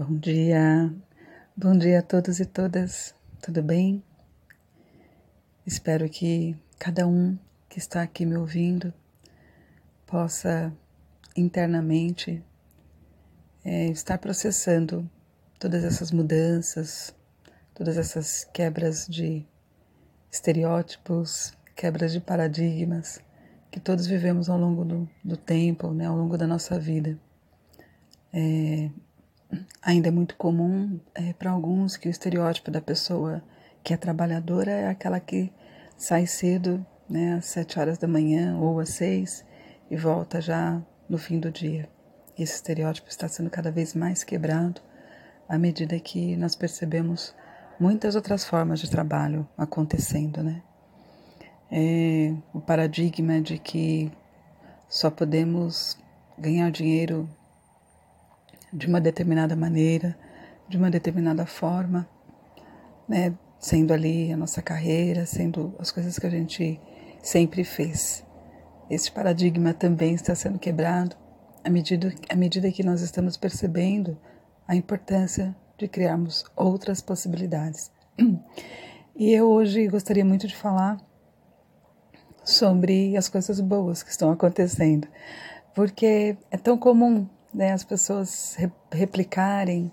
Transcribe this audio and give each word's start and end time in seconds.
Bom 0.00 0.16
dia, 0.16 0.90
bom 1.54 1.76
dia 1.76 1.98
a 1.98 2.02
todos 2.02 2.40
e 2.40 2.46
todas, 2.46 3.14
tudo 3.42 3.62
bem? 3.62 4.02
Espero 5.66 6.08
que 6.08 6.56
cada 6.78 7.06
um 7.06 7.38
que 7.68 7.78
está 7.78 8.00
aqui 8.00 8.24
me 8.24 8.34
ouvindo 8.34 8.94
possa 10.06 10.72
internamente 11.36 12.42
é, 13.62 13.88
estar 13.88 14.16
processando 14.16 15.06
todas 15.58 15.84
essas 15.84 16.10
mudanças, 16.12 17.14
todas 17.74 17.98
essas 17.98 18.44
quebras 18.54 19.06
de 19.06 19.46
estereótipos, 20.32 21.52
quebras 21.76 22.10
de 22.10 22.20
paradigmas 22.20 23.20
que 23.70 23.78
todos 23.78 24.06
vivemos 24.06 24.48
ao 24.48 24.56
longo 24.56 24.82
do, 24.82 25.06
do 25.22 25.36
tempo, 25.36 25.92
né, 25.92 26.06
ao 26.06 26.16
longo 26.16 26.38
da 26.38 26.46
nossa 26.46 26.78
vida. 26.80 27.18
É, 28.32 28.88
Ainda 29.82 30.08
é 30.08 30.10
muito 30.10 30.36
comum 30.36 31.00
é, 31.14 31.32
para 31.32 31.50
alguns 31.50 31.96
que 31.96 32.08
o 32.08 32.10
estereótipo 32.10 32.70
da 32.70 32.80
pessoa 32.80 33.42
que 33.82 33.94
é 33.94 33.96
trabalhadora 33.96 34.70
é 34.70 34.88
aquela 34.88 35.18
que 35.18 35.52
sai 35.96 36.26
cedo, 36.26 36.84
né, 37.08 37.34
às 37.34 37.46
sete 37.46 37.78
horas 37.78 37.98
da 37.98 38.06
manhã 38.06 38.56
ou 38.58 38.78
às 38.78 38.90
seis 38.90 39.44
e 39.90 39.96
volta 39.96 40.40
já 40.40 40.80
no 41.08 41.18
fim 41.18 41.40
do 41.40 41.50
dia. 41.50 41.88
Esse 42.38 42.54
estereótipo 42.54 43.08
está 43.08 43.26
sendo 43.26 43.50
cada 43.50 43.70
vez 43.70 43.94
mais 43.94 44.22
quebrado 44.22 44.80
à 45.48 45.58
medida 45.58 45.98
que 45.98 46.36
nós 46.36 46.54
percebemos 46.54 47.34
muitas 47.78 48.14
outras 48.14 48.44
formas 48.44 48.78
de 48.78 48.88
trabalho 48.88 49.48
acontecendo, 49.58 50.42
né? 50.42 50.62
É, 51.72 52.34
o 52.52 52.60
paradigma 52.60 53.40
de 53.40 53.58
que 53.58 54.12
só 54.88 55.10
podemos 55.10 55.98
ganhar 56.38 56.70
dinheiro 56.70 57.28
de 58.72 58.86
uma 58.86 59.00
determinada 59.00 59.56
maneira, 59.56 60.16
de 60.68 60.76
uma 60.76 60.90
determinada 60.90 61.44
forma, 61.46 62.08
né? 63.08 63.34
Sendo 63.58 63.92
ali 63.92 64.32
a 64.32 64.36
nossa 64.36 64.62
carreira, 64.62 65.26
sendo 65.26 65.74
as 65.78 65.90
coisas 65.90 66.18
que 66.18 66.26
a 66.26 66.30
gente 66.30 66.80
sempre 67.22 67.62
fez. 67.64 68.24
Esse 68.88 69.12
paradigma 69.12 69.74
também 69.74 70.14
está 70.14 70.34
sendo 70.34 70.58
quebrado 70.58 71.14
à 71.62 71.68
medida, 71.68 72.14
à 72.30 72.34
medida 72.34 72.72
que 72.72 72.82
nós 72.82 73.02
estamos 73.02 73.36
percebendo 73.36 74.18
a 74.66 74.74
importância 74.74 75.54
de 75.76 75.88
criarmos 75.88 76.44
outras 76.56 77.00
possibilidades. 77.00 77.90
E 79.16 79.32
eu 79.32 79.50
hoje 79.50 79.86
gostaria 79.88 80.24
muito 80.24 80.46
de 80.46 80.56
falar 80.56 80.98
sobre 82.42 83.16
as 83.16 83.28
coisas 83.28 83.60
boas 83.60 84.02
que 84.02 84.10
estão 84.10 84.30
acontecendo, 84.30 85.06
porque 85.74 86.38
é 86.50 86.56
tão 86.56 86.78
comum 86.78 87.28
né, 87.52 87.72
as 87.72 87.84
pessoas 87.84 88.54
re 88.56 88.70
replicarem 88.92 89.92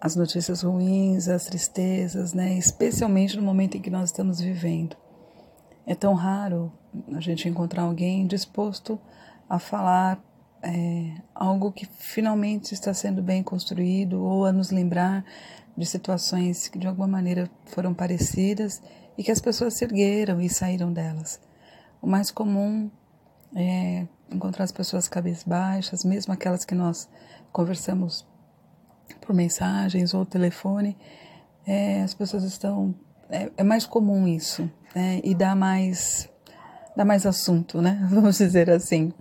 as 0.00 0.16
notícias 0.16 0.62
ruins, 0.62 1.28
as 1.28 1.44
tristezas, 1.44 2.32
né, 2.32 2.54
especialmente 2.54 3.36
no 3.36 3.42
momento 3.42 3.76
em 3.76 3.82
que 3.82 3.90
nós 3.90 4.08
estamos 4.08 4.40
vivendo. 4.40 4.96
É 5.86 5.94
tão 5.94 6.14
raro 6.14 6.72
a 7.14 7.20
gente 7.20 7.48
encontrar 7.48 7.82
alguém 7.82 8.26
disposto 8.26 8.98
a 9.48 9.58
falar 9.58 10.22
é, 10.62 11.14
algo 11.34 11.72
que 11.72 11.86
finalmente 11.86 12.72
está 12.72 12.92
sendo 12.94 13.22
bem 13.22 13.42
construído 13.42 14.22
ou 14.22 14.44
a 14.46 14.52
nos 14.52 14.70
lembrar 14.70 15.24
de 15.76 15.86
situações 15.86 16.68
que 16.68 16.78
de 16.78 16.86
alguma 16.86 17.08
maneira 17.08 17.50
foram 17.66 17.94
parecidas 17.94 18.82
e 19.16 19.22
que 19.22 19.30
as 19.30 19.40
pessoas 19.40 19.74
se 19.74 19.84
ergueram 19.84 20.40
e 20.40 20.48
saíram 20.48 20.92
delas. 20.92 21.40
O 22.00 22.06
mais 22.06 22.30
comum 22.30 22.90
é 23.54 24.06
encontrar 24.30 24.64
as 24.64 24.72
pessoas 24.72 25.08
cabisbaixas, 25.08 26.04
mesmo 26.04 26.32
aquelas 26.32 26.64
que 26.64 26.74
nós 26.74 27.08
conversamos 27.52 28.26
por 29.20 29.34
mensagens 29.34 30.14
ou 30.14 30.24
telefone, 30.24 30.96
é, 31.66 32.02
as 32.02 32.14
pessoas 32.14 32.44
estão. 32.44 32.94
É, 33.28 33.50
é, 33.58 33.62
mais 33.62 33.86
comum 33.86 34.26
isso, 34.26 34.68
né? 34.94 35.20
E 35.22 35.34
dá 35.34 35.54
mais, 35.54 36.28
dá 36.96 37.04
mais 37.04 37.24
assunto, 37.26 37.80
né? 37.80 38.04
Vamos 38.10 38.38
dizer 38.38 38.70
assim. 38.70 39.12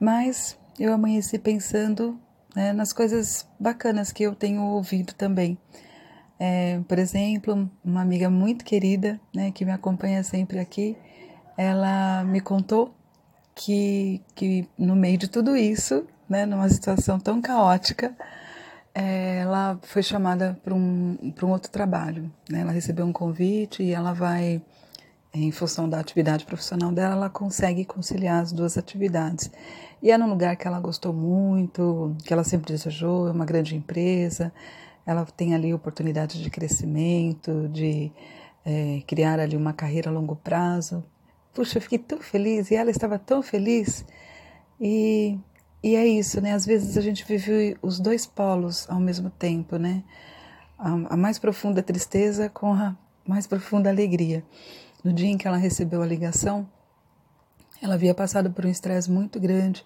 Mas 0.00 0.56
eu 0.78 0.92
amanheci 0.92 1.38
pensando 1.38 2.18
né, 2.54 2.72
nas 2.72 2.92
coisas 2.92 3.46
bacanas 3.58 4.12
que 4.12 4.22
eu 4.22 4.34
tenho 4.34 4.62
ouvido 4.62 5.12
também. 5.14 5.58
É, 6.38 6.80
por 6.88 6.98
exemplo, 6.98 7.70
uma 7.84 8.00
amiga 8.00 8.28
muito 8.28 8.64
querida, 8.64 9.20
né, 9.34 9.50
que 9.50 9.64
me 9.64 9.70
acompanha 9.70 10.22
sempre 10.22 10.58
aqui, 10.58 10.96
ela 11.56 12.24
me 12.24 12.40
contou 12.40 12.94
que, 13.54 14.20
que 14.34 14.68
no 14.78 14.96
meio 14.96 15.18
de 15.18 15.28
tudo 15.28 15.56
isso, 15.56 16.04
né, 16.28 16.44
numa 16.44 16.68
situação 16.68 17.18
tão 17.18 17.40
caótica, 17.40 18.14
é, 18.94 19.38
ela 19.38 19.78
foi 19.82 20.02
chamada 20.02 20.58
para 20.62 20.74
um, 20.74 21.18
um 21.42 21.50
outro 21.50 21.70
trabalho. 21.70 22.30
Né? 22.48 22.60
Ela 22.60 22.72
recebeu 22.72 23.04
um 23.04 23.12
convite 23.12 23.82
e 23.82 23.92
ela 23.92 24.12
vai, 24.12 24.62
em 25.32 25.50
função 25.50 25.88
da 25.88 25.98
atividade 25.98 26.44
profissional 26.44 26.92
dela, 26.92 27.14
ela 27.14 27.30
consegue 27.30 27.84
conciliar 27.84 28.42
as 28.42 28.52
duas 28.52 28.78
atividades. 28.78 29.50
E 30.02 30.10
é 30.10 30.18
num 30.18 30.28
lugar 30.28 30.56
que 30.56 30.66
ela 30.66 30.78
gostou 30.80 31.12
muito, 31.12 32.16
que 32.24 32.32
ela 32.32 32.44
sempre 32.44 32.72
desejou, 32.72 33.28
é 33.28 33.32
uma 33.32 33.44
grande 33.44 33.74
empresa, 33.74 34.52
ela 35.06 35.24
tem 35.24 35.54
ali 35.54 35.74
oportunidade 35.74 36.42
de 36.42 36.50
crescimento, 36.50 37.68
de 37.68 38.12
é, 38.64 39.02
criar 39.06 39.38
ali 39.38 39.56
uma 39.56 39.72
carreira 39.72 40.10
a 40.10 40.12
longo 40.12 40.36
prazo. 40.36 41.04
Puxa, 41.54 41.78
eu 41.78 41.82
fiquei 41.82 41.98
tão 41.98 42.20
feliz 42.20 42.70
e 42.70 42.74
ela 42.74 42.90
estava 42.90 43.16
tão 43.16 43.40
feliz. 43.40 44.04
E, 44.80 45.38
e 45.82 45.94
é 45.94 46.04
isso, 46.04 46.40
né? 46.40 46.52
Às 46.52 46.66
vezes 46.66 46.96
a 46.98 47.00
gente 47.00 47.24
vive 47.24 47.76
os 47.80 48.00
dois 48.00 48.26
polos 48.26 48.90
ao 48.90 48.98
mesmo 48.98 49.30
tempo, 49.30 49.76
né? 49.76 50.02
A, 50.76 50.90
a 51.14 51.16
mais 51.16 51.38
profunda 51.38 51.80
tristeza 51.80 52.48
com 52.48 52.74
a 52.74 52.96
mais 53.24 53.46
profunda 53.46 53.88
alegria. 53.88 54.44
No 55.04 55.12
dia 55.12 55.28
em 55.28 55.38
que 55.38 55.46
ela 55.46 55.56
recebeu 55.56 56.02
a 56.02 56.06
ligação, 56.06 56.68
ela 57.80 57.94
havia 57.94 58.14
passado 58.14 58.50
por 58.50 58.66
um 58.66 58.70
estresse 58.70 59.08
muito 59.08 59.38
grande. 59.38 59.84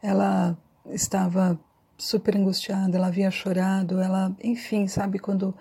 Ela 0.00 0.56
estava 0.86 1.58
super 1.98 2.36
angustiada, 2.36 2.96
ela 2.96 3.08
havia 3.08 3.30
chorado, 3.32 4.00
ela, 4.00 4.34
enfim, 4.42 4.86
sabe 4.86 5.18
quando 5.18 5.54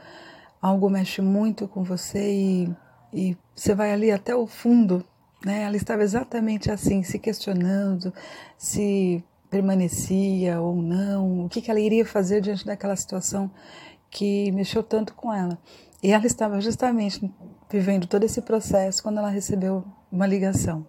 algo 0.62 0.90
mexe 0.90 1.22
muito 1.22 1.68
com 1.68 1.84
você 1.84 2.32
e, 2.32 2.76
e 3.12 3.38
você 3.56 3.74
vai 3.74 3.92
ali 3.92 4.12
até 4.12 4.36
o 4.36 4.46
fundo 4.46 5.04
né? 5.46 5.64
Ela 5.64 5.76
estava 5.78 6.04
exatamente 6.04 6.72
assim, 6.72 7.04
se 7.04 7.18
questionando 7.18 8.14
se 8.58 9.24
permanecia 9.50 10.62
ou 10.62 10.76
não, 10.76 11.46
o 11.46 11.50
que, 11.50 11.62
que 11.62 11.72
ela 11.72 11.80
iria 11.80 12.06
fazer 12.06 12.40
diante 12.42 12.66
daquela 12.66 12.96
situação 12.96 13.50
que 14.10 14.52
mexeu 14.52 14.84
tanto 14.84 15.14
com 15.14 15.34
ela. 15.34 15.58
E 16.02 16.12
ela 16.12 16.26
estava 16.26 16.62
justamente 16.62 17.30
vivendo 17.70 18.08
todo 18.08 18.24
esse 18.24 18.42
processo 18.42 19.02
quando 19.02 19.18
ela 19.18 19.30
recebeu 19.30 19.84
uma 20.12 20.28
ligação. 20.28 20.86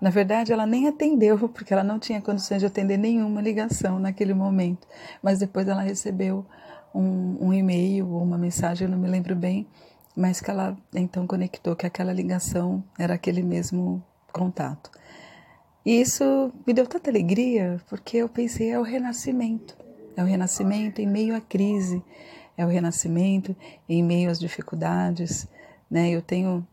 Na 0.00 0.10
verdade, 0.10 0.52
ela 0.52 0.66
nem 0.66 0.86
atendeu, 0.86 1.48
porque 1.48 1.72
ela 1.72 1.82
não 1.82 1.98
tinha 1.98 2.20
condições 2.20 2.60
de 2.60 2.66
atender 2.66 2.96
nenhuma 2.96 3.40
ligação 3.40 3.98
naquele 3.98 4.34
momento. 4.34 4.86
Mas 5.22 5.38
depois 5.38 5.66
ela 5.66 5.82
recebeu 5.82 6.46
um, 6.94 7.48
um 7.48 7.52
e-mail 7.52 8.08
ou 8.08 8.22
uma 8.22 8.38
mensagem, 8.38 8.86
eu 8.86 8.90
não 8.90 8.98
me 8.98 9.08
lembro 9.08 9.34
bem, 9.34 9.66
mas 10.16 10.40
que 10.40 10.50
ela 10.50 10.76
então 10.94 11.26
conectou 11.26 11.74
que 11.74 11.86
aquela 11.86 12.12
ligação 12.12 12.84
era 12.98 13.14
aquele 13.14 13.42
mesmo 13.42 14.02
contato. 14.32 14.90
E 15.84 16.00
isso 16.00 16.52
me 16.66 16.72
deu 16.72 16.86
tanta 16.86 17.10
alegria, 17.10 17.80
porque 17.88 18.18
eu 18.18 18.28
pensei, 18.28 18.70
é 18.70 18.78
o 18.78 18.82
renascimento. 18.82 19.76
É 20.16 20.22
o 20.22 20.26
renascimento 20.26 21.00
em 21.00 21.06
meio 21.06 21.36
à 21.36 21.40
crise, 21.40 22.02
é 22.56 22.64
o 22.64 22.68
renascimento 22.68 23.54
em 23.88 24.02
meio 24.02 24.30
às 24.30 24.38
dificuldades. 24.38 25.46
Né? 25.90 26.10
Eu 26.10 26.22
tenho 26.22 26.66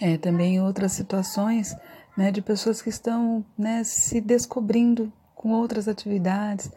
é, 0.00 0.16
também 0.16 0.60
outras 0.60 0.92
situações 0.92 1.76
né, 2.16 2.30
de 2.30 2.42
pessoas 2.42 2.82
que 2.82 2.88
estão 2.88 3.44
né, 3.56 3.84
se 3.84 4.20
descobrindo 4.20 5.12
com 5.34 5.52
outras 5.52 5.86
atividades, 5.86 6.70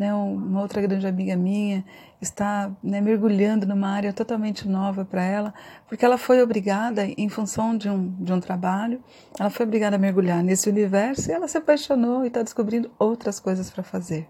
né, 0.00 0.14
uma 0.14 0.62
outra 0.62 0.80
grande 0.80 1.06
amiga 1.06 1.36
minha 1.36 1.84
está 2.22 2.74
né, 2.82 3.02
mergulhando 3.02 3.66
numa 3.66 3.90
área 3.90 4.14
totalmente 4.14 4.66
nova 4.66 5.04
para 5.04 5.22
ela, 5.22 5.52
porque 5.86 6.02
ela 6.02 6.16
foi 6.16 6.42
obrigada, 6.42 7.04
em 7.04 7.28
função 7.28 7.76
de 7.76 7.90
um, 7.90 8.10
de 8.18 8.32
um 8.32 8.40
trabalho, 8.40 9.04
ela 9.38 9.50
foi 9.50 9.66
obrigada 9.66 9.96
a 9.96 9.98
mergulhar 9.98 10.42
nesse 10.42 10.70
universo 10.70 11.30
e 11.30 11.34
ela 11.34 11.46
se 11.46 11.58
apaixonou 11.58 12.24
e 12.24 12.28
está 12.28 12.42
descobrindo 12.42 12.90
outras 12.98 13.38
coisas 13.38 13.70
para 13.70 13.82
fazer. 13.82 14.26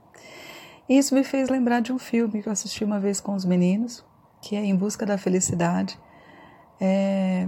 E 0.89 0.99
isso 0.99 1.15
me 1.15 1.23
fez 1.23 1.49
lembrar 1.49 1.79
de 1.79 1.93
um 1.93 2.01
filme 2.01 2.43
que 2.43 2.49
eu 2.49 2.53
assisti 2.53 2.85
uma 2.85 2.99
vez 2.99 3.21
com 3.21 3.33
os 3.37 3.45
meninos, 3.45 4.05
que 4.43 4.57
é 4.57 4.65
Em 4.65 4.75
Busca 4.75 5.07
da 5.07 5.17
Felicidade. 5.17 5.97
É... 6.81 7.47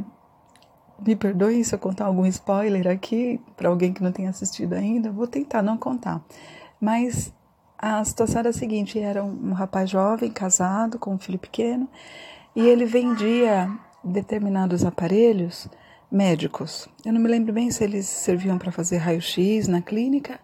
Me 1.04 1.16
perdoem 1.16 1.64
se 1.64 1.74
eu 1.74 1.78
contar 1.80 2.04
algum 2.04 2.24
spoiler 2.26 2.86
aqui 2.86 3.40
para 3.56 3.68
alguém 3.68 3.92
que 3.92 4.00
não 4.00 4.12
tenha 4.12 4.30
assistido 4.30 4.74
ainda, 4.74 5.10
vou 5.10 5.26
tentar 5.26 5.60
não 5.60 5.76
contar. 5.76 6.22
Mas 6.80 7.32
a 7.82 8.04
situação 8.04 8.38
era 8.38 8.50
a 8.50 8.52
seguinte: 8.52 8.98
era 9.00 9.24
um, 9.24 9.52
rapaz 9.52 9.90
jovem, 9.90 10.30
casado, 10.30 11.00
com 11.00 11.14
um 11.14 11.18
filho 11.18 11.38
pequeno, 11.38 11.88
e 12.54 12.60
ele 12.60 12.86
vendia 12.86 13.68
determinados 14.04 14.84
aparelhos 14.84 15.68
médicos. 16.10 16.88
Eu 17.04 17.12
não 17.12 17.20
me 17.20 17.28
lembro 17.28 17.52
bem 17.52 17.70
se 17.72 17.82
eles 17.82 18.06
serviam 18.06 18.56
para 18.56 18.70
fazer 18.70 18.98
raio-x 18.98 19.66
na 19.66 19.82
clínica 19.82 20.38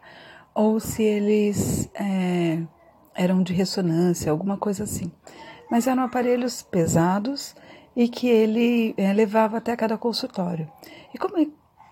ou 0.55 0.81
se 0.81 1.02
eles 1.02 1.88
é, 1.94 2.61
eram 3.14 3.43
de 3.43 3.52
ressonância, 3.52 4.32
alguma 4.32 4.56
coisa 4.56 4.85
assim. 4.85 5.12
Mas 5.70 5.87
eram 5.87 6.02
aparelhos 6.02 6.62
pesados 6.62 7.55
e 7.94 8.08
que 8.08 8.29
ele 8.29 8.94
é, 8.96 9.12
levava 9.12 9.58
até 9.58 9.76
cada 9.76 9.96
consultório. 9.96 10.69
E 11.14 11.19
como 11.19 11.37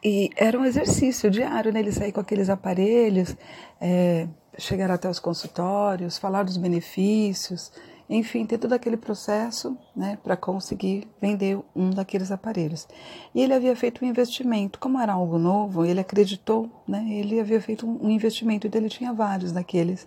e 0.02 0.30
era 0.36 0.58
um 0.58 0.64
exercício 0.64 1.30
diário, 1.30 1.72
né? 1.72 1.80
Ele 1.80 1.90
sair 1.90 2.12
com 2.12 2.20
aqueles 2.20 2.48
aparelhos, 2.48 3.36
é, 3.80 4.28
chegar 4.58 4.90
até 4.90 5.08
os 5.08 5.18
consultórios, 5.18 6.18
falar 6.18 6.42
dos 6.42 6.56
benefícios, 6.56 7.72
enfim, 8.08 8.46
ter 8.46 8.58
todo 8.58 8.72
aquele 8.72 8.96
processo 8.96 9.76
né, 9.94 10.18
para 10.22 10.36
conseguir 10.36 11.08
vender 11.20 11.58
um 11.74 11.90
daqueles 11.90 12.30
aparelhos. 12.30 12.86
E 13.34 13.42
ele 13.42 13.52
havia 13.52 13.74
feito 13.74 14.04
um 14.04 14.08
investimento, 14.08 14.78
como 14.78 15.00
era 15.00 15.12
algo 15.12 15.38
novo, 15.38 15.84
ele 15.84 16.00
acreditou, 16.00 16.70
né, 16.86 17.04
ele 17.10 17.40
havia 17.40 17.60
feito 17.60 17.86
um 17.86 18.08
investimento, 18.08 18.66
então 18.66 18.80
ele 18.80 18.88
tinha 18.88 19.12
vários 19.12 19.50
daqueles 19.50 20.06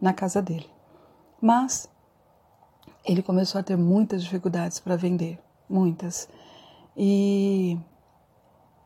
na 0.00 0.12
casa 0.12 0.42
dele. 0.42 0.68
Mas 1.40 1.88
ele 3.04 3.22
começou 3.22 3.58
a 3.58 3.64
ter 3.64 3.76
muitas 3.76 4.22
dificuldades 4.22 4.78
para 4.78 4.96
vender, 4.96 5.38
muitas. 5.68 6.28
E 6.94 7.78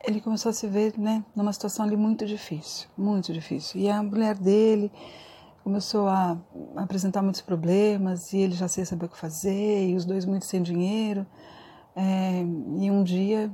ele 0.07 0.21
começou 0.21 0.49
a 0.49 0.53
se 0.53 0.67
ver 0.67 0.97
né, 0.97 1.23
numa 1.35 1.51
situação 1.51 1.85
ali 1.85 1.97
muito 1.97 2.25
difícil, 2.25 2.87
muito 2.97 3.33
difícil. 3.33 3.81
E 3.81 3.89
a 3.89 4.01
mulher 4.01 4.37
dele 4.37 4.91
começou 5.63 6.07
a 6.07 6.37
apresentar 6.75 7.21
muitos 7.21 7.41
problemas 7.41 8.31
e 8.31 8.37
ele 8.37 8.53
já 8.53 8.67
sem 8.67 8.85
saber 8.85 9.05
o 9.05 9.09
que 9.09 9.17
fazer, 9.17 9.89
e 9.89 9.95
os 9.95 10.05
dois 10.05 10.25
muito 10.25 10.45
sem 10.45 10.61
dinheiro. 10.61 11.25
É, 11.95 12.41
e 12.41 12.91
um 12.91 13.03
dia 13.03 13.51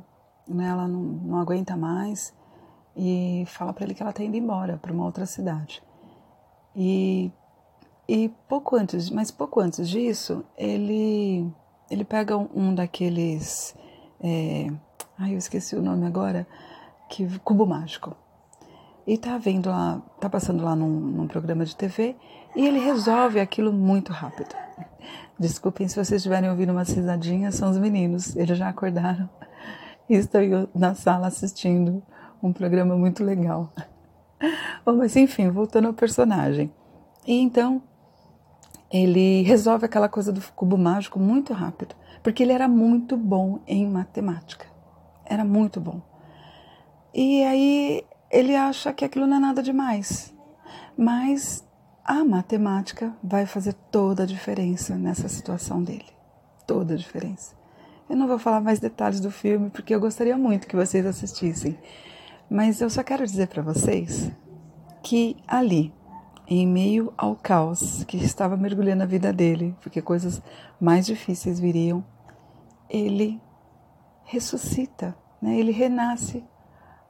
né, 0.47 0.67
ela 0.67 0.87
não, 0.87 0.99
não 0.99 1.39
aguenta 1.39 1.77
mais 1.77 2.33
e 2.95 3.43
fala 3.47 3.71
para 3.71 3.85
ele 3.85 3.93
que 3.93 4.01
ela 4.01 4.09
está 4.09 4.23
indo 4.23 4.35
embora 4.35 4.77
para 4.77 4.91
uma 4.91 5.05
outra 5.05 5.25
cidade. 5.25 5.81
E, 6.75 7.31
e 8.07 8.29
pouco 8.47 8.75
antes, 8.75 9.09
mas 9.09 9.31
pouco 9.31 9.59
antes 9.59 9.87
disso, 9.87 10.43
ele, 10.57 11.49
ele 11.89 12.03
pega 12.03 12.37
um, 12.37 12.49
um 12.53 12.75
daqueles. 12.75 13.75
É, 14.19 14.67
ai, 15.21 15.33
eu 15.33 15.37
esqueci 15.37 15.75
o 15.75 15.81
nome 15.81 16.05
agora, 16.05 16.47
que 17.07 17.39
cubo 17.39 17.65
mágico 17.65 18.15
e 19.05 19.17
tá 19.17 19.37
vendo 19.37 19.69
lá, 19.69 20.01
tá 20.19 20.29
passando 20.29 20.63
lá 20.63 20.75
num, 20.75 20.87
num, 20.87 21.27
programa 21.27 21.65
de 21.65 21.75
TV 21.75 22.15
e 22.55 22.65
ele 22.65 22.79
resolve 22.79 23.39
aquilo 23.39 23.73
muito 23.73 24.11
rápido. 24.11 24.55
Desculpem 25.39 25.87
se 25.87 25.95
vocês 25.95 26.19
estiverem 26.19 26.49
ouvindo 26.49 26.71
uma 26.71 26.83
risadinhas, 26.83 27.55
são 27.55 27.71
os 27.71 27.77
meninos, 27.77 28.35
eles 28.35 28.57
já 28.57 28.69
acordaram 28.69 29.29
e 30.09 30.15
estão 30.15 30.41
na 30.73 30.93
sala 30.93 31.27
assistindo 31.27 32.03
um 32.41 32.53
programa 32.53 32.95
muito 32.95 33.23
legal. 33.23 33.73
Bom, 34.85 34.95
mas 34.95 35.15
enfim, 35.15 35.49
voltando 35.49 35.87
ao 35.87 35.93
personagem. 35.93 36.71
E 37.25 37.33
então 37.33 37.81
ele 38.91 39.41
resolve 39.43 39.85
aquela 39.85 40.09
coisa 40.09 40.31
do 40.31 40.41
cubo 40.55 40.77
mágico 40.77 41.19
muito 41.19 41.53
rápido, 41.53 41.95
porque 42.21 42.43
ele 42.43 42.51
era 42.51 42.67
muito 42.67 43.15
bom 43.17 43.59
em 43.65 43.87
matemática. 43.87 44.70
Era 45.31 45.45
muito 45.45 45.79
bom. 45.79 46.01
E 47.13 47.41
aí 47.45 48.03
ele 48.29 48.53
acha 48.53 48.91
que 48.91 49.05
aquilo 49.05 49.25
não 49.25 49.37
é 49.37 49.39
nada 49.39 49.63
demais. 49.63 50.35
Mas 50.97 51.65
a 52.03 52.25
matemática 52.25 53.15
vai 53.23 53.45
fazer 53.45 53.71
toda 53.89 54.23
a 54.23 54.25
diferença 54.25 54.97
nessa 54.97 55.29
situação 55.29 55.81
dele. 55.81 56.11
Toda 56.67 56.95
a 56.95 56.97
diferença. 56.97 57.55
Eu 58.09 58.17
não 58.17 58.27
vou 58.27 58.37
falar 58.37 58.59
mais 58.59 58.81
detalhes 58.81 59.21
do 59.21 59.31
filme 59.31 59.69
porque 59.69 59.95
eu 59.95 60.01
gostaria 60.01 60.37
muito 60.37 60.67
que 60.67 60.75
vocês 60.75 61.05
assistissem. 61.05 61.79
Mas 62.49 62.81
eu 62.81 62.89
só 62.89 63.01
quero 63.01 63.25
dizer 63.25 63.47
para 63.47 63.61
vocês 63.61 64.29
que 65.01 65.37
ali, 65.47 65.93
em 66.45 66.67
meio 66.67 67.13
ao 67.17 67.37
caos 67.37 68.03
que 68.03 68.17
estava 68.17 68.57
mergulhando 68.57 69.03
a 69.03 69.05
vida 69.05 69.31
dele, 69.31 69.73
porque 69.81 70.01
coisas 70.01 70.41
mais 70.77 71.05
difíceis 71.05 71.57
viriam, 71.57 72.03
ele 72.89 73.41
ressuscita, 74.25 75.15
né? 75.41 75.57
ele 75.57 75.71
renasce 75.71 76.43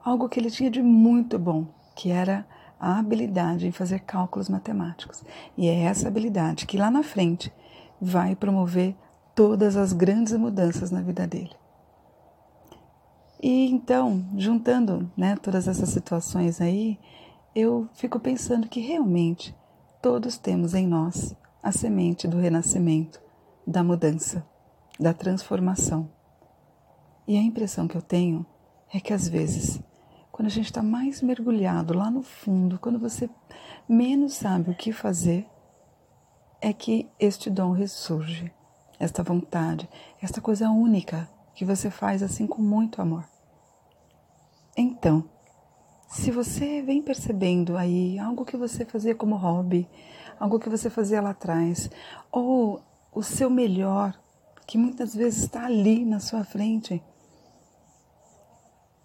algo 0.03 0.29
que 0.29 0.39
ele 0.39 0.49
tinha 0.49 0.71
de 0.71 0.81
muito 0.81 1.37
bom, 1.37 1.67
que 1.95 2.11
era 2.11 2.45
a 2.79 2.97
habilidade 2.97 3.67
em 3.67 3.71
fazer 3.71 3.99
cálculos 3.99 4.49
matemáticos. 4.49 5.23
E 5.57 5.67
é 5.67 5.81
essa 5.81 6.07
habilidade 6.07 6.65
que 6.65 6.77
lá 6.77 6.89
na 6.89 7.03
frente 7.03 7.53
vai 8.01 8.35
promover 8.35 8.95
todas 9.35 9.75
as 9.75 9.93
grandes 9.93 10.33
mudanças 10.33 10.89
na 10.89 11.01
vida 11.01 11.27
dele. 11.27 11.55
E 13.41 13.69
então, 13.71 14.25
juntando 14.37 15.11
né, 15.17 15.35
todas 15.35 15.67
essas 15.67 15.89
situações 15.89 16.61
aí, 16.61 16.99
eu 17.55 17.87
fico 17.93 18.19
pensando 18.19 18.67
que 18.67 18.79
realmente 18.79 19.55
todos 20.01 20.37
temos 20.37 20.73
em 20.73 20.87
nós 20.87 21.35
a 21.61 21.71
semente 21.71 22.27
do 22.27 22.37
renascimento, 22.37 23.21
da 23.65 23.83
mudança, 23.83 24.45
da 24.99 25.13
transformação. 25.13 26.09
E 27.27 27.37
a 27.37 27.41
impressão 27.41 27.87
que 27.87 27.95
eu 27.95 28.01
tenho 28.01 28.45
é 28.93 28.99
que 28.99 29.13
às 29.13 29.27
vezes 29.27 29.81
quando 30.31 30.47
a 30.47 30.51
gente 30.51 30.65
está 30.65 30.81
mais 30.81 31.21
mergulhado 31.21 31.93
lá 31.93 32.09
no 32.09 32.23
fundo, 32.23 32.79
quando 32.79 32.97
você 32.97 33.29
menos 33.87 34.33
sabe 34.33 34.71
o 34.71 34.75
que 34.75 34.91
fazer, 34.91 35.45
é 36.61 36.71
que 36.71 37.09
este 37.19 37.49
dom 37.49 37.73
ressurge, 37.73 38.51
esta 38.99 39.21
vontade, 39.21 39.89
esta 40.21 40.39
coisa 40.39 40.69
única 40.69 41.29
que 41.53 41.65
você 41.65 41.91
faz 41.91 42.23
assim 42.23 42.47
com 42.47 42.61
muito 42.61 43.01
amor. 43.01 43.23
Então, 44.75 45.29
se 46.07 46.31
você 46.31 46.81
vem 46.81 47.01
percebendo 47.01 47.77
aí 47.77 48.17
algo 48.17 48.45
que 48.45 48.57
você 48.57 48.83
fazia 48.85 49.13
como 49.13 49.35
hobby, 49.35 49.87
algo 50.39 50.59
que 50.59 50.69
você 50.69 50.89
fazia 50.89 51.21
lá 51.21 51.31
atrás, 51.31 51.89
ou 52.31 52.81
o 53.13 53.21
seu 53.21 53.49
melhor, 53.49 54.19
que 54.65 54.77
muitas 54.77 55.13
vezes 55.13 55.43
está 55.43 55.65
ali 55.65 56.03
na 56.05 56.19
sua 56.19 56.43
frente, 56.43 57.03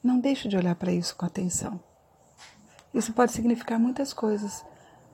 não 0.06 0.20
deixe 0.20 0.48
de 0.48 0.56
olhar 0.56 0.74
para 0.76 0.92
isso 0.92 1.16
com 1.16 1.26
atenção. 1.26 1.80
Isso 2.94 3.12
pode 3.12 3.32
significar 3.32 3.78
muitas 3.78 4.12
coisas, 4.12 4.64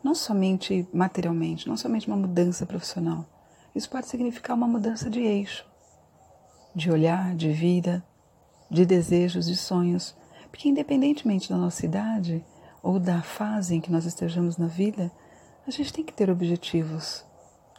não 0.05 0.15
somente 0.15 0.87
materialmente, 0.93 1.69
não 1.69 1.77
somente 1.77 2.07
uma 2.07 2.17
mudança 2.17 2.67
profissional. 2.67 3.27
Isso 3.75 3.89
pode 3.89 4.07
significar 4.07 4.55
uma 4.55 4.69
mudança 4.69 5.09
de 5.09 5.21
eixo, 5.21 5.67
de 6.75 6.91
olhar, 6.91 7.35
de 7.35 7.51
vida, 7.51 8.05
de 8.71 8.85
desejos, 8.85 9.47
de 9.47 9.57
sonhos. 9.57 10.15
Porque, 10.51 10.69
independentemente 10.69 11.49
da 11.49 11.57
nossa 11.57 11.85
idade 11.87 12.45
ou 12.83 13.01
da 13.01 13.23
fase 13.23 13.75
em 13.75 13.81
que 13.81 13.91
nós 13.91 14.05
estejamos 14.05 14.59
na 14.59 14.67
vida, 14.67 15.11
a 15.67 15.71
gente 15.71 15.93
tem 15.93 16.05
que 16.05 16.13
ter 16.13 16.29
objetivos. 16.29 17.25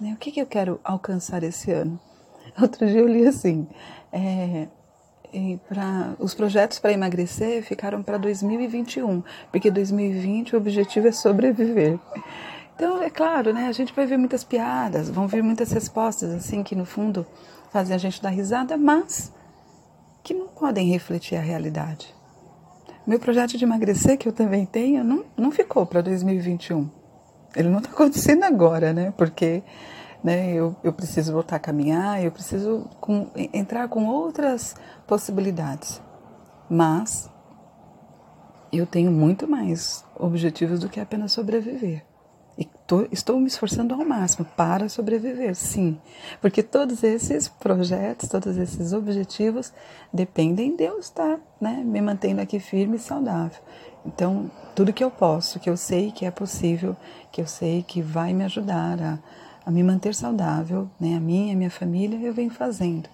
Né? 0.02 0.14
O 0.14 0.18
que, 0.18 0.32
que 0.32 0.42
eu 0.42 0.48
quero 0.48 0.80
alcançar 0.84 1.44
esse 1.44 1.72
ano? 1.72 2.00
Outro 2.60 2.88
dia 2.88 3.00
eu 3.00 3.08
li 3.08 3.28
assim: 3.28 3.68
é, 4.12 4.68
e 5.34 5.60
pra, 5.68 6.14
os 6.20 6.34
projetos 6.34 6.80
para 6.80 6.94
emagrecer 6.94 7.64
ficaram 7.64 8.04
para 8.04 8.18
2021, 8.18 9.24
porque 9.52 9.72
2020 9.72 10.56
o 10.56 10.58
objetivo 10.58 11.08
é 11.08 11.12
sobreviver. 11.12 12.00
Então, 12.76 13.02
é 13.02 13.10
claro, 13.10 13.54
né, 13.54 13.68
a 13.68 13.72
gente 13.72 13.94
vai 13.94 14.06
ver 14.06 14.18
muitas 14.18 14.44
piadas, 14.44 15.10
vão 15.10 15.28
vir 15.28 15.44
muitas 15.44 15.72
respostas, 15.72 16.32
assim, 16.32 16.64
que 16.64 16.76
no 16.76 16.86
fundo 16.86 17.26
fazem 17.72 17.96
a 17.96 18.00
gente 18.00 18.22
dar 18.22 18.30
risada, 18.30 18.78
mas 18.78 19.32
que 20.24 20.34
não 20.34 20.48
podem 20.48 20.90
refletir 20.90 21.36
a 21.36 21.42
realidade. 21.42 22.14
Meu 23.06 23.20
projeto 23.20 23.58
de 23.58 23.66
emagrecer, 23.66 24.18
que 24.18 24.28
eu 24.28 24.34
também 24.34 24.66
tenho, 24.66 25.04
não, 25.04 25.26
não 25.36 25.52
ficou 25.52 25.86
para 25.86 26.02
2021. 26.02 26.90
Ele 27.56 27.70
não 27.70 27.80
está 27.80 27.90
acontecendo 27.92 28.44
agora, 28.44 28.94
né? 28.94 29.14
Porque 29.18 29.62
né? 30.24 30.54
Eu, 30.54 30.76
eu 30.84 30.94
preciso 30.94 31.34
voltar 31.34 31.58
a 31.58 31.60
caminhar, 31.60 32.24
eu 32.24 32.32
preciso 32.32 32.88
com, 33.02 33.30
entrar 33.52 33.88
com 33.90 34.06
outras 34.06 34.76
possibilidades. 35.06 36.02
Mas 36.70 37.30
eu 38.72 38.88
tenho 38.88 39.12
muito 39.12 39.48
mais 39.48 40.04
objetivos 40.16 40.80
do 40.80 40.90
que 40.90 41.00
apenas 41.00 41.32
sobreviver. 41.32 42.06
E 42.58 42.66
tô, 42.86 43.08
estou 43.12 43.40
me 43.40 43.48
esforçando 43.48 43.96
ao 43.96 44.06
máximo 44.06 44.46
para 44.56 44.88
sobreviver, 44.88 45.56
sim. 45.56 46.00
Porque 46.40 46.62
todos 46.62 47.04
esses 47.04 47.48
projetos, 47.48 48.30
todos 48.30 48.58
esses 48.58 48.94
objetivos 48.94 49.74
dependem 50.14 50.76
de 50.76 50.84
eu 50.84 51.00
estar 51.00 51.40
né, 51.60 51.84
me 51.84 52.00
mantendo 52.00 52.42
aqui 52.42 52.60
firme 52.60 52.98
e 52.98 53.00
saudável. 53.00 53.60
Então, 54.06 54.52
tudo 54.76 54.94
que 54.94 55.04
eu 55.04 55.10
posso, 55.10 55.60
que 55.60 55.70
eu 55.70 55.78
sei 55.78 56.12
que 56.12 56.26
é 56.26 56.32
possível, 56.32 56.96
que 57.32 57.42
eu 57.42 57.48
sei 57.48 57.82
que 57.82 58.02
vai 58.02 58.34
me 58.34 58.44
ajudar 58.44 59.02
a, 59.02 59.20
a 59.66 59.72
me 59.72 59.84
manter 59.84 60.14
saudável, 60.14 60.90
né, 61.00 61.16
a 61.16 61.20
mim 61.20 61.50
e 61.50 61.54
a 61.54 61.56
minha 61.56 61.72
família, 61.72 62.20
eu 62.20 62.34
venho 62.34 62.52
fazendo. 62.52 63.10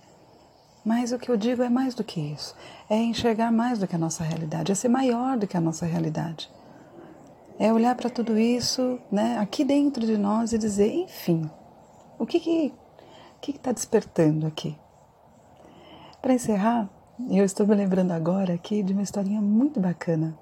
Mas 0.83 1.11
o 1.11 1.19
que 1.19 1.29
eu 1.29 1.37
digo 1.37 1.61
é 1.61 1.69
mais 1.69 1.93
do 1.93 2.03
que 2.03 2.19
isso. 2.19 2.55
É 2.89 2.95
enxergar 2.95 3.51
mais 3.51 3.77
do 3.79 3.87
que 3.87 3.95
a 3.95 3.99
nossa 3.99 4.23
realidade, 4.23 4.71
é 4.71 4.75
ser 4.75 4.89
maior 4.89 5.37
do 5.37 5.47
que 5.47 5.57
a 5.57 5.61
nossa 5.61 5.85
realidade. 5.85 6.49
É 7.59 7.71
olhar 7.73 7.95
para 7.95 8.09
tudo 8.09 8.37
isso, 8.39 8.99
né, 9.11 9.37
aqui 9.37 9.63
dentro 9.63 10.05
de 10.05 10.17
nós 10.17 10.53
e 10.53 10.57
dizer, 10.57 10.91
enfim, 10.93 11.49
o 12.17 12.25
que 12.25 12.39
que 12.39 12.73
que 13.41 13.51
está 13.51 13.71
despertando 13.71 14.45
aqui? 14.45 14.77
Para 16.21 16.33
encerrar, 16.33 16.89
eu 17.29 17.45
estou 17.45 17.65
me 17.65 17.75
lembrando 17.75 18.11
agora 18.11 18.53
aqui 18.53 18.83
de 18.83 18.93
uma 18.93 19.01
historinha 19.01 19.41
muito 19.41 19.79
bacana, 19.79 20.37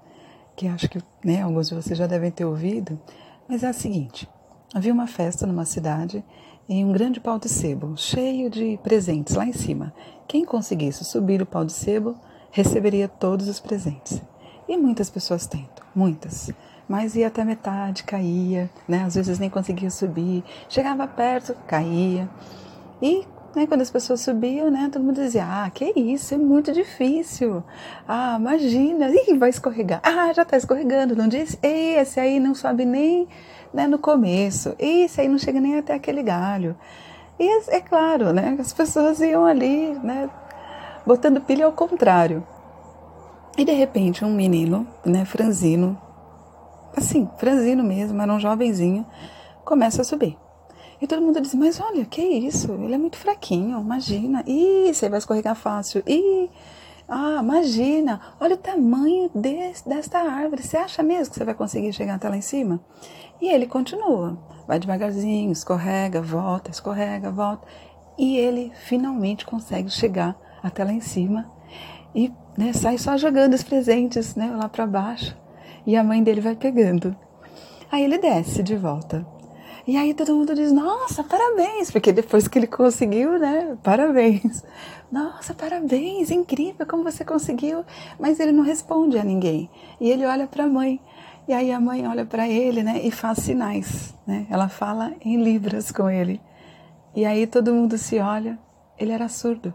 que 0.56 0.68
acho 0.68 0.90
que 0.90 1.00
né, 1.24 1.42
alguns 1.42 1.70
de 1.70 1.76
vocês 1.76 1.98
já 1.98 2.08
devem 2.08 2.32
ter 2.32 2.46
ouvido, 2.46 3.00
mas 3.48 3.64
é 3.64 3.68
a 3.68 3.74
seguinte: 3.74 4.28
havia 4.74 4.94
uma 4.94 5.08
festa 5.08 5.46
numa 5.46 5.66
cidade 5.66 6.24
em 6.70 6.84
um 6.84 6.92
grande 6.92 7.20
pau 7.20 7.40
de 7.40 7.48
sebo, 7.48 7.96
cheio 7.96 8.50
de 8.50 8.78
presentes 8.84 9.36
lá 9.36 9.46
em 9.46 9.54
cima. 9.54 9.94
Quem 10.28 10.44
conseguisse 10.44 11.06
subir 11.06 11.42
o 11.42 11.46
pau 11.46 11.64
de 11.64 11.72
sebo 11.72 12.16
receberia 12.52 13.08
todos 13.08 13.48
os 13.48 13.60
presentes. 13.60 14.22
E 14.68 14.76
muitas 14.76 15.10
pessoas 15.10 15.48
tentam, 15.48 15.86
muitas. 15.96 16.52
Mas 16.88 17.16
ia 17.16 17.28
até 17.28 17.44
metade, 17.44 18.04
caía, 18.04 18.70
né? 18.88 19.04
Às 19.04 19.16
vezes 19.16 19.40
nem 19.40 19.50
conseguia 19.50 19.90
subir. 19.90 20.44
Chegava 20.68 21.08
perto, 21.08 21.54
caía. 21.66 22.30
E 23.02 23.26
né, 23.58 23.66
quando 23.66 23.82
as 23.82 23.90
pessoas 23.90 24.22
subiam, 24.22 24.70
né, 24.70 24.88
todo 24.92 25.04
mundo 25.04 25.16
dizia: 25.16 25.44
Ah, 25.44 25.70
que 25.72 25.86
isso, 26.00 26.36
é 26.36 26.38
muito 26.38 26.72
difícil. 26.72 27.64
Ah, 28.08 28.38
imagina, 28.40 29.10
Ih, 29.10 29.36
vai 29.36 29.50
escorregar. 29.50 30.00
Ah, 30.04 30.32
já 30.32 30.44
está 30.44 30.56
escorregando, 30.56 31.16
não 31.16 31.28
disse? 31.28 31.58
Ei, 31.64 31.96
esse 31.96 32.20
aí 32.20 32.40
não 32.40 32.54
sobe 32.54 32.86
nem 32.86 33.28
né, 33.74 33.88
no 33.88 33.98
começo. 33.98 34.76
Esse 34.78 35.22
aí 35.22 35.28
não 35.28 35.40
chega 35.40 35.60
nem 35.60 35.76
até 35.76 35.96
aquele 35.96 36.22
galho. 36.22 36.78
E 37.40 37.48
é, 37.48 37.78
é 37.78 37.82
claro, 37.82 38.32
né, 38.32 38.56
as 38.60 38.72
pessoas 38.72 39.20
iam 39.22 39.44
ali, 39.44 39.98
né, 40.04 40.30
botando 41.04 41.42
pilha 41.42 41.66
ao 41.66 41.72
contrário. 41.72 42.46
E 43.58 43.66
de 43.66 43.72
repente 43.72 44.24
um 44.24 44.34
menino, 44.36 44.88
né, 45.04 45.26
franzino, 45.26 46.00
assim, 46.96 47.28
franzino 47.38 47.84
mesmo, 47.84 48.22
era 48.22 48.32
um 48.32 48.40
jovenzinho, 48.40 49.04
começa 49.66 50.04
a 50.04 50.06
subir. 50.06 50.38
E 51.02 51.06
todo 51.08 51.22
mundo 51.22 51.40
diz, 51.40 51.54
mas 51.54 51.80
olha, 51.80 52.06
que 52.06 52.22
isso? 52.22 52.72
Ele 52.72 52.96
é 52.96 52.98
muito 52.98 53.18
fraquinho, 53.18 53.80
imagina. 53.80 54.44
Ih, 54.48 54.94
você 54.94 55.08
vai 55.10 55.20
escorregar 55.20 55.56
fácil. 55.56 56.02
Ih, 56.08 56.50
ah, 57.08 57.40
imagina, 57.42 58.20
olha 58.40 58.56
o 58.56 58.58
tamanho 58.58 59.30
desse, 59.34 59.88
desta 59.88 60.20
árvore. 60.20 60.64
Você 60.64 60.76
acha 60.76 61.04
mesmo 61.04 61.32
que 61.32 61.38
você 61.38 61.46
vai 61.46 61.54
conseguir 61.54 61.94
chegar 61.94 62.16
até 62.16 62.28
lá 62.28 62.36
em 62.36 62.42
cima? 62.42 62.80
E 63.40 63.48
ele 63.50 63.68
continua, 63.68 64.38
vai 64.68 64.80
devagarzinho, 64.80 65.52
escorrega, 65.52 66.22
volta, 66.22 66.72
escorrega, 66.72 67.32
volta. 67.32 67.68
E 68.18 68.38
ele 68.38 68.72
finalmente 68.74 69.46
consegue 69.46 69.90
chegar 69.90 70.36
até 70.64 70.84
lá 70.84 70.92
em 70.92 71.02
cima 71.02 71.50
e 72.16 72.34
né, 72.58 72.74
sai 72.74 72.98
só 72.98 73.16
jogando 73.16 73.54
os 73.54 73.62
presentes 73.62 74.36
né, 74.36 74.50
lá 74.50 74.68
para 74.68 74.88
baixo. 74.88 75.38
E 75.86 75.96
a 75.96 76.04
mãe 76.04 76.24
dele 76.24 76.42
vai 76.42 76.56
pegando. 76.56 77.16
Aí 77.92 78.04
ele 78.04 78.18
desce 78.18 78.64
de 78.64 78.76
volta. 78.76 79.26
E 79.88 79.96
aí 79.96 80.14
todo 80.14 80.36
mundo 80.36 80.54
diz: 80.54 80.74
Nossa, 80.74 81.24
parabéns! 81.24 81.90
Porque 81.90 82.12
depois 82.12 82.46
que 82.46 82.60
ele 82.60 82.68
conseguiu, 82.68 83.40
né? 83.40 83.78
Parabéns! 83.82 84.62
Nossa, 85.10 85.54
parabéns! 85.54 86.30
Incrível 86.30 86.86
como 86.86 87.04
você 87.04 87.24
conseguiu! 87.24 87.86
Mas 88.20 88.42
ele 88.42 88.52
não 88.52 88.64
responde 88.66 89.18
a 89.18 89.24
ninguém. 89.24 89.70
E 90.02 90.12
ele 90.12 90.26
olha 90.26 90.46
para 90.46 90.66
a 90.66 90.68
mãe. 90.68 91.00
E 91.48 91.54
aí 91.54 91.72
a 91.72 91.80
mãe 91.80 92.06
olha 92.06 92.26
para 92.26 92.50
ele, 92.50 92.84
né? 92.84 93.00
E 93.02 93.10
faz 93.10 93.38
sinais, 93.38 94.14
né? 94.28 94.46
Ela 94.50 94.68
fala 94.68 95.14
em 95.22 95.42
libras 95.42 95.90
com 95.90 96.10
ele. 96.10 96.42
E 97.16 97.26
aí 97.26 97.48
todo 97.48 97.74
mundo 97.74 97.98
se 97.98 98.20
olha. 98.20 98.60
Ele 99.00 99.14
era 99.14 99.30
surdo. 99.30 99.74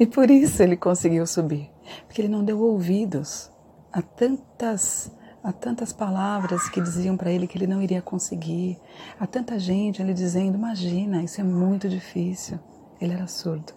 E 0.00 0.06
por 0.06 0.30
isso 0.30 0.62
ele 0.62 0.76
conseguiu 0.76 1.26
subir, 1.26 1.70
porque 2.06 2.22
ele 2.22 2.28
não 2.28 2.44
deu 2.44 2.60
ouvidos 2.60 3.50
a 3.92 4.02
tantas 4.02 5.10
a 5.42 5.52
tantas 5.52 5.92
palavras 5.92 6.68
que 6.68 6.80
diziam 6.80 7.16
para 7.16 7.30
ele 7.30 7.46
que 7.46 7.56
ele 7.56 7.66
não 7.66 7.82
iria 7.82 8.02
conseguir, 8.02 8.78
a 9.18 9.26
tanta 9.26 9.58
gente 9.58 10.02
ele 10.02 10.12
dizendo: 10.12 10.56
"Imagina, 10.56 11.22
isso 11.22 11.40
é 11.40 11.44
muito 11.44 11.88
difícil". 11.88 12.58
Ele 13.00 13.12
era 13.12 13.26
surdo. 13.26 13.72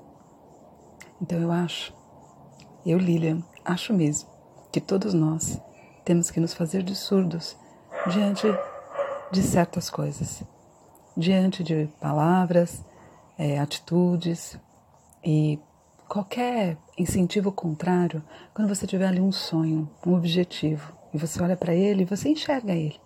Então 1.21 1.39
eu 1.39 1.51
acho, 1.51 1.93
eu 2.85 2.97
Lilian, 2.97 3.43
acho 3.65 3.93
mesmo 3.93 4.29
que 4.71 4.79
todos 4.79 5.13
nós 5.13 5.61
temos 6.05 6.31
que 6.31 6.39
nos 6.39 6.53
fazer 6.53 6.81
de 6.81 6.95
surdos 6.95 7.57
diante 8.11 8.47
de 9.31 9.43
certas 9.43 9.89
coisas, 9.89 10.43
diante 11.15 11.63
de 11.63 11.87
palavras, 11.99 12.83
é, 13.37 13.59
atitudes 13.59 14.57
e 15.23 15.59
qualquer 16.07 16.77
incentivo 16.97 17.51
contrário, 17.51 18.23
quando 18.53 18.67
você 18.67 18.87
tiver 18.87 19.07
ali 19.07 19.21
um 19.21 19.31
sonho, 19.31 19.89
um 20.05 20.15
objetivo, 20.15 20.93
e 21.13 21.17
você 21.17 21.41
olha 21.41 21.55
para 21.55 21.73
ele, 21.73 22.05
você 22.05 22.29
enxerga 22.29 22.73
ele. 22.73 22.99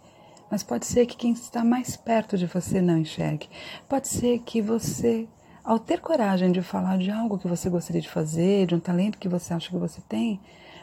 Mas 0.49 0.63
pode 0.63 0.85
ser 0.85 1.05
que 1.05 1.17
quem 1.17 1.31
está 1.31 1.63
mais 1.63 1.95
perto 1.95 2.37
de 2.37 2.45
você 2.45 2.81
não 2.81 2.97
enxergue. 2.97 3.49
Pode 3.89 4.07
ser 4.07 4.39
que 4.39 4.61
você, 4.61 5.27
ao 5.63 5.79
ter 5.79 5.99
coragem 5.99 6.51
de 6.51 6.61
falar 6.61 6.97
de 6.97 7.09
algo 7.09 7.37
que 7.37 7.47
você 7.47 7.69
gostaria 7.69 8.01
de 8.01 8.09
fazer, 8.09 8.67
de 8.67 8.75
um 8.75 8.79
talento 8.79 9.17
que 9.17 9.27
você 9.27 9.53
acha 9.53 9.69
que 9.69 9.77
você 9.77 10.01
tem, 10.07 10.39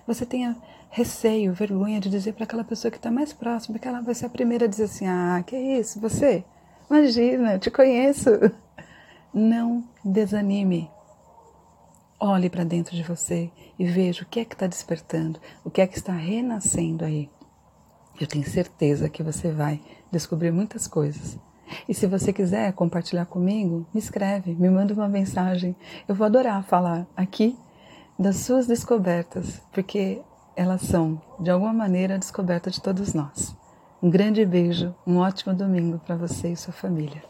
você 0.06 0.26
tenha 0.26 0.56
receio, 0.90 1.52
vergonha 1.52 2.00
de 2.00 2.10
dizer 2.10 2.32
para 2.32 2.44
aquela 2.44 2.64
pessoa 2.64 2.90
que 2.90 2.96
está 2.96 3.10
mais 3.10 3.32
próxima, 3.32 3.78
que 3.78 3.86
ela 3.86 4.00
vai 4.00 4.14
ser 4.14 4.26
a 4.26 4.30
primeira 4.30 4.64
a 4.64 4.68
dizer 4.68 4.84
assim: 4.84 5.06
Ah, 5.06 5.42
que 5.46 5.56
isso, 5.56 6.00
você? 6.00 6.44
Imagina, 6.90 7.52
eu 7.52 7.58
te 7.60 7.70
conheço. 7.70 8.30
Não 9.32 9.84
desanime. 10.04 10.90
Olhe 12.22 12.50
para 12.50 12.64
dentro 12.64 12.94
de 12.94 13.02
você 13.02 13.50
e 13.78 13.86
veja 13.86 14.22
o 14.22 14.26
que 14.26 14.40
é 14.40 14.44
que 14.44 14.54
está 14.54 14.66
despertando, 14.66 15.40
o 15.64 15.70
que 15.70 15.80
é 15.80 15.86
que 15.86 15.96
está 15.96 16.12
renascendo 16.12 17.02
aí. 17.02 17.30
Eu 18.20 18.26
tenho 18.26 18.44
certeza 18.44 19.08
que 19.08 19.22
você 19.22 19.50
vai 19.50 19.80
descobrir 20.12 20.50
muitas 20.50 20.86
coisas. 20.86 21.38
E 21.88 21.94
se 21.94 22.06
você 22.06 22.30
quiser 22.30 22.74
compartilhar 22.74 23.24
comigo, 23.24 23.86
me 23.94 23.98
escreve, 23.98 24.54
me 24.54 24.68
manda 24.68 24.92
uma 24.92 25.08
mensagem. 25.08 25.74
Eu 26.06 26.14
vou 26.14 26.26
adorar 26.26 26.62
falar 26.62 27.06
aqui 27.16 27.56
das 28.18 28.36
suas 28.36 28.66
descobertas, 28.66 29.62
porque 29.72 30.20
elas 30.54 30.82
são, 30.82 31.22
de 31.40 31.50
alguma 31.50 31.72
maneira, 31.72 32.16
a 32.16 32.18
descoberta 32.18 32.70
de 32.70 32.82
todos 32.82 33.14
nós. 33.14 33.56
Um 34.02 34.10
grande 34.10 34.44
beijo, 34.44 34.94
um 35.06 35.16
ótimo 35.16 35.54
domingo 35.54 35.98
para 36.00 36.16
você 36.16 36.52
e 36.52 36.56
sua 36.56 36.74
família. 36.74 37.24